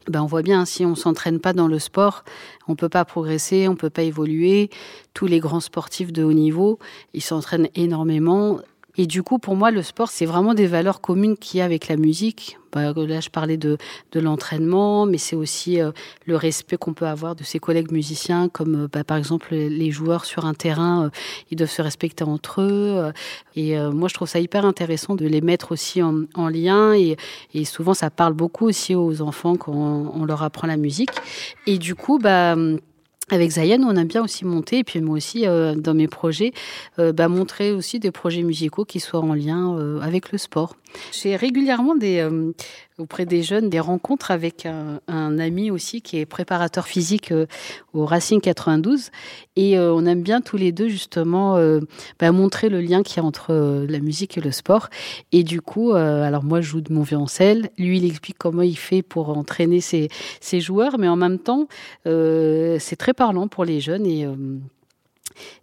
Ben, 0.10 0.24
on 0.24 0.26
voit 0.26 0.42
bien, 0.42 0.66
si 0.66 0.84
on 0.84 0.96
s'entraîne 0.96 1.40
pas 1.40 1.54
dans 1.54 1.68
le 1.68 1.78
sport, 1.78 2.24
on 2.68 2.76
peut 2.76 2.90
pas 2.90 3.06
progresser, 3.06 3.68
on 3.68 3.76
peut 3.76 3.92
pas 3.92 4.02
évoluer. 4.02 4.72
Tous 5.14 5.28
les 5.28 5.40
grands 5.40 5.60
sportifs 5.60 6.12
de 6.12 6.24
haut 6.24 6.34
niveau, 6.34 6.80
ils 7.14 7.22
s'entraînent 7.22 7.70
énormément 7.76 8.62
et 9.00 9.08
du 9.08 9.24
coup, 9.24 9.40
pour 9.40 9.56
moi, 9.56 9.72
le 9.72 9.82
sport, 9.82 10.10
c'est 10.10 10.26
vraiment 10.26 10.54
des 10.54 10.68
valeurs 10.68 11.00
communes 11.00 11.38
qu'il 11.38 11.60
y 11.60 11.62
a 11.62 11.64
avec 11.64 11.88
la 11.88 11.96
musique. 11.96 12.58
Bah, 12.74 12.92
là, 12.94 13.22
je 13.22 13.30
parlais 13.30 13.56
de, 13.56 13.78
de 14.12 14.20
l'entraînement, 14.20 15.06
mais 15.06 15.18
c'est 15.18 15.38
aussi 15.38 15.80
euh, 15.80 15.92
le 16.26 16.36
respect 16.36 16.76
qu'on 16.76 16.92
peut 16.92 17.08
avoir 17.08 17.34
de 17.34 17.46
ses 17.46 17.60
collègues 17.60 17.94
musiciens, 17.94 18.50
comme 18.50 18.76
euh, 18.76 18.88
bah, 18.92 19.06
par 19.06 19.16
exemple 19.16 19.56
les 19.56 19.90
joueurs 19.90 20.26
sur 20.26 20.44
un 20.46 20.54
terrain, 20.54 21.06
euh, 21.06 21.10
ils 21.50 21.56
doivent 21.56 21.72
se 21.72 21.82
respecter 21.82 22.26
entre 22.26 22.60
eux. 22.60 23.14
Et 23.56 23.78
moi, 23.78 24.10
je 24.10 24.16
trouve 24.16 24.28
ça 24.28 24.42
hyper 24.42 24.66
intéressant 24.66 25.16
de 25.16 25.26
les 25.26 25.40
mettre 25.40 25.72
aussi 25.72 26.04
en, 26.04 26.24
en 26.36 26.50
lien. 26.50 26.94
Et, 26.94 27.16
et, 27.54 27.64
souvent, 27.64 27.94
ça 27.94 28.10
parle 28.10 28.34
beaucoup 28.34 28.66
aussi 28.66 28.96
aux 28.96 29.22
enfants 29.22 29.56
quand 29.56 29.72
on, 29.72 30.12
on 30.14 30.26
leur 30.26 30.44
apprend 30.44 30.68
la 30.68 30.76
musique. 30.76 31.12
Et 31.68 31.78
du 31.78 31.96
coup, 31.96 32.20
bah 32.20 32.58
avec 33.30 33.52
Zayen, 33.52 33.84
on 33.84 33.96
a 33.96 34.04
bien 34.04 34.24
aussi 34.24 34.46
monté, 34.46 34.80
et 34.80 34.84
puis 34.84 35.02
moi 35.02 35.18
aussi, 35.18 35.48
euh, 35.48 35.76
dans 35.76 35.94
mes 35.94 36.08
projets, 36.08 36.54
euh, 36.98 37.12
bah, 37.14 37.28
montrer 37.28 37.72
aussi 37.72 38.00
des 38.00 38.12
projets 38.12 38.44
musicaux 38.44 38.86
qui 38.86 39.00
soient 39.00 39.22
en 39.22 39.34
lien 39.34 39.78
euh, 39.78 40.02
avec 40.02 40.32
le 40.32 40.38
sport. 40.38 40.76
J'ai 41.12 41.36
régulièrement 41.36 41.96
euh, 42.02 42.52
auprès 42.98 43.26
des 43.26 43.44
jeunes 43.44 43.70
des 43.70 43.80
rencontres 43.80 44.32
avec 44.32 44.66
un, 44.66 45.00
un, 45.08 45.40
ami 45.40 45.72
aussi 45.72 46.02
qui 46.02 46.18
est 46.18 46.26
préparateur 46.26 46.88
physique 46.88 47.32
euh, 47.32 47.46
au 47.94 48.06
Racing 48.06 48.42
92. 48.42 49.12
Et 49.56 49.78
euh, 49.78 49.94
on 49.94 50.06
aime 50.06 50.22
bien 50.22 50.42
tous 50.42 50.58
les 50.58 50.72
deux 50.72 50.88
justement 50.88 51.60
bah, 52.20 52.32
montrer 52.32 52.70
le 52.70 52.82
lien 52.82 53.04
qu'il 53.04 53.18
y 53.18 53.20
a 53.20 53.24
entre 53.24 53.86
la 53.88 54.00
musique 54.00 54.38
et 54.38 54.42
le 54.42 54.52
sport. 54.52 54.90
Et 55.32 55.44
du 55.44 55.62
coup, 55.62 55.94
alors 55.94 56.44
moi 56.44 56.62
je 56.62 56.70
joue 56.70 56.82
de 56.82 56.94
mon 56.94 57.04
violoncelle, 57.04 57.70
lui 57.78 57.98
il 57.98 58.06
explique 58.06 58.38
comment 58.38 58.62
il 58.62 58.78
fait 58.78 59.02
pour 59.02 59.30
entraîner 59.38 59.82
ses, 59.82 60.10
ses 60.40 60.62
joueurs, 60.62 60.98
mais 60.98 61.08
en 61.08 61.16
même 61.16 61.40
temps, 61.40 61.68
c'est 62.06 62.96
très 62.98 63.14
parlant 63.14 63.48
pour 63.48 63.66
les 63.66 63.80
jeunes 63.80 64.06
et 64.06 64.28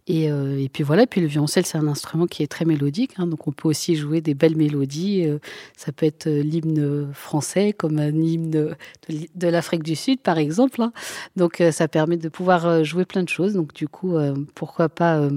et, 0.06 0.30
euh, 0.30 0.58
et, 0.58 0.68
puis 0.68 0.84
voilà, 0.84 1.06
puis 1.06 1.20
le 1.20 1.26
violoncelle, 1.26 1.66
c'est 1.66 1.78
un 1.78 1.88
instrument 1.88 2.26
qui 2.26 2.42
est 2.42 2.46
très 2.46 2.64
mélodique, 2.64 3.14
hein, 3.18 3.26
donc 3.26 3.48
on 3.48 3.52
peut 3.52 3.68
aussi 3.68 3.96
jouer 3.96 4.20
des 4.20 4.34
belles 4.34 4.56
mélodies. 4.56 5.26
Euh, 5.26 5.38
ça 5.76 5.92
peut 5.92 6.06
être 6.06 6.28
euh, 6.28 6.42
l'hymne 6.42 7.12
français 7.12 7.72
comme 7.72 7.98
un 7.98 8.14
hymne 8.14 8.50
de, 8.50 9.48
l'Afrique 9.48 9.82
du 9.82 9.96
Sud, 9.96 10.20
par 10.20 10.38
exemple. 10.38 10.82
Hein. 10.82 10.92
Donc 11.36 11.62
ça 11.70 11.88
permet 11.88 12.16
de 12.16 12.28
pouvoir 12.28 12.84
jouer 12.84 13.04
plein 13.04 13.22
de 13.22 13.28
choses. 13.28 13.54
Donc 13.54 13.72
du 13.72 13.88
coup, 13.88 14.16
pourquoi 14.54 14.88
pas 14.88 15.28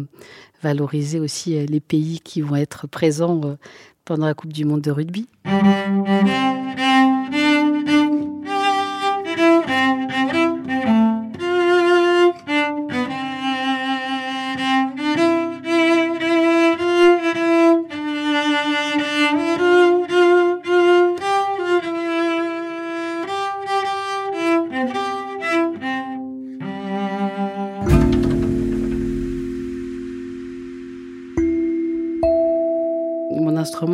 valoriser 0.62 1.20
aussi 1.20 1.66
les 1.66 1.80
pays 1.80 2.20
qui 2.20 2.42
vont 2.42 2.56
être 2.56 2.88
présents 2.88 3.58
pendant 4.06 4.26
la 4.26 4.34
Coupe 4.34 4.54
du 4.54 4.66
Monde 4.66 4.82
de 4.82 4.92
rugby. 4.92 5.28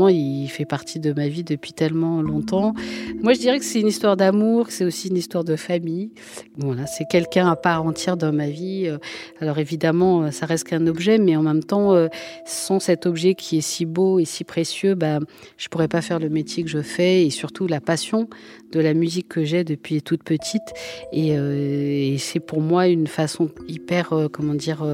Il 0.10 0.48
fait 0.48 0.66
partie 0.66 1.00
de 1.00 1.14
ma 1.14 1.28
vie 1.28 1.44
depuis 1.44 1.74
tellement 1.74 2.22
longtemps. 2.22 2.74
Moi, 3.22 3.34
je 3.34 3.40
dirais 3.40 3.60
que 3.60 3.66
c'est 3.66 3.80
une 3.80 3.88
histoire 3.88 4.18
d'amour, 4.18 4.68
c'est 4.70 4.86
aussi 4.86 5.10
une 5.10 5.18
histoire 5.18 5.44
de 5.44 5.56
famille. 5.56 6.12
Voilà, 6.58 6.86
c'est 6.86 7.06
quelqu'un 7.06 7.50
à 7.50 7.56
part 7.56 7.86
entière 7.86 8.18
dans 8.18 8.32
ma 8.32 8.48
vie. 8.48 8.90
Alors 9.40 9.60
évidemment, 9.60 10.32
ça 10.32 10.46
reste 10.46 10.66
qu'un 10.66 10.88
objet, 10.88 11.18
mais 11.18 11.36
en 11.36 11.44
même 11.44 11.64
temps, 11.64 11.94
sans 12.46 12.80
cet 12.80 13.06
objet 13.06 13.36
qui 13.36 13.58
est 13.58 13.62
si 13.62 13.86
beau 13.86 14.20
et 14.20 14.26
si 14.26 14.44
précieux, 14.44 14.96
bah, 14.96 15.20
je 15.58 15.68
pourrais 15.70 15.88
pas 15.88 16.02
faire 16.02 16.20
le 16.20 16.30
métier 16.30 16.64
que 16.64 16.70
je 16.70 16.82
fais 16.82 17.26
et 17.26 17.30
surtout 17.30 17.68
la 17.68 17.82
passion 17.82 18.28
de 18.72 18.80
la 18.80 18.94
musique 18.94 19.28
que 19.28 19.44
j'ai 19.44 19.64
depuis 19.64 20.02
toute 20.02 20.24
petite. 20.24 20.74
Et, 21.12 21.30
et 21.30 22.18
c'est 22.18 22.40
pour 22.40 22.62
moi 22.62 22.88
une 22.88 23.08
façon 23.08 23.50
hyper, 23.68 24.14
comment 24.32 24.54
dire 24.54 24.86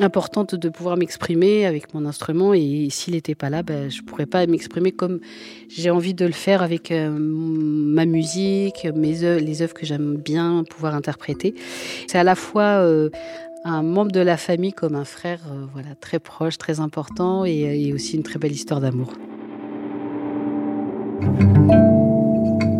importante 0.00 0.54
de 0.54 0.68
pouvoir 0.68 0.96
m'exprimer 0.96 1.66
avec 1.66 1.94
mon 1.94 2.04
instrument 2.06 2.52
et 2.52 2.88
s'il 2.90 3.14
n'était 3.14 3.34
pas 3.34 3.50
là, 3.50 3.62
ben, 3.62 3.90
je 3.90 4.02
ne 4.02 4.06
pourrais 4.06 4.26
pas 4.26 4.46
m'exprimer 4.46 4.92
comme 4.92 5.20
j'ai 5.68 5.90
envie 5.90 6.14
de 6.14 6.26
le 6.26 6.32
faire 6.32 6.62
avec 6.62 6.90
euh, 6.90 7.16
ma 7.18 8.04
musique, 8.04 8.86
mes 8.94 9.40
les 9.40 9.62
œuvres 9.62 9.74
que 9.74 9.86
j'aime 9.86 10.16
bien 10.16 10.64
pouvoir 10.68 10.94
interpréter. 10.94 11.54
C'est 12.08 12.18
à 12.18 12.24
la 12.24 12.34
fois 12.34 12.80
euh, 12.80 13.10
un 13.64 13.82
membre 13.82 14.10
de 14.10 14.20
la 14.20 14.36
famille 14.36 14.72
comme 14.72 14.96
un 14.96 15.04
frère 15.04 15.40
euh, 15.50 15.64
voilà, 15.72 15.94
très 15.94 16.18
proche, 16.18 16.58
très 16.58 16.80
important 16.80 17.44
et, 17.44 17.86
et 17.86 17.92
aussi 17.92 18.16
une 18.16 18.24
très 18.24 18.38
belle 18.38 18.52
histoire 18.52 18.80
d'amour. 18.80 19.12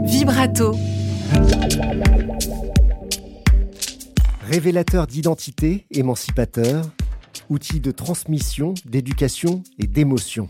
Vibrato. 0.04 0.74
Révélateur 4.46 5.06
d'identité, 5.06 5.86
émancipateur, 5.90 6.84
outil 7.54 7.78
de 7.78 7.92
transmission, 7.92 8.74
d'éducation 8.84 9.62
et 9.78 9.86
d'émotion. 9.86 10.48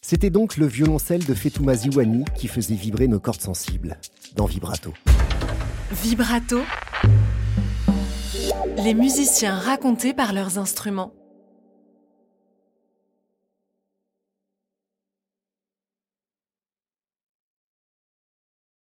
C'était 0.00 0.30
donc 0.30 0.56
le 0.56 0.66
violoncelle 0.66 1.24
de 1.24 1.34
Fetouma 1.34 1.74
Ziwani 1.74 2.24
qui 2.36 2.46
faisait 2.46 2.76
vibrer 2.76 3.08
nos 3.08 3.18
cordes 3.18 3.40
sensibles 3.40 3.98
dans 4.36 4.46
Vibrato. 4.46 4.94
Vibrato. 5.90 6.60
Les 8.76 8.94
musiciens 8.94 9.56
racontés 9.56 10.14
par 10.14 10.32
leurs 10.32 10.56
instruments. 10.58 11.12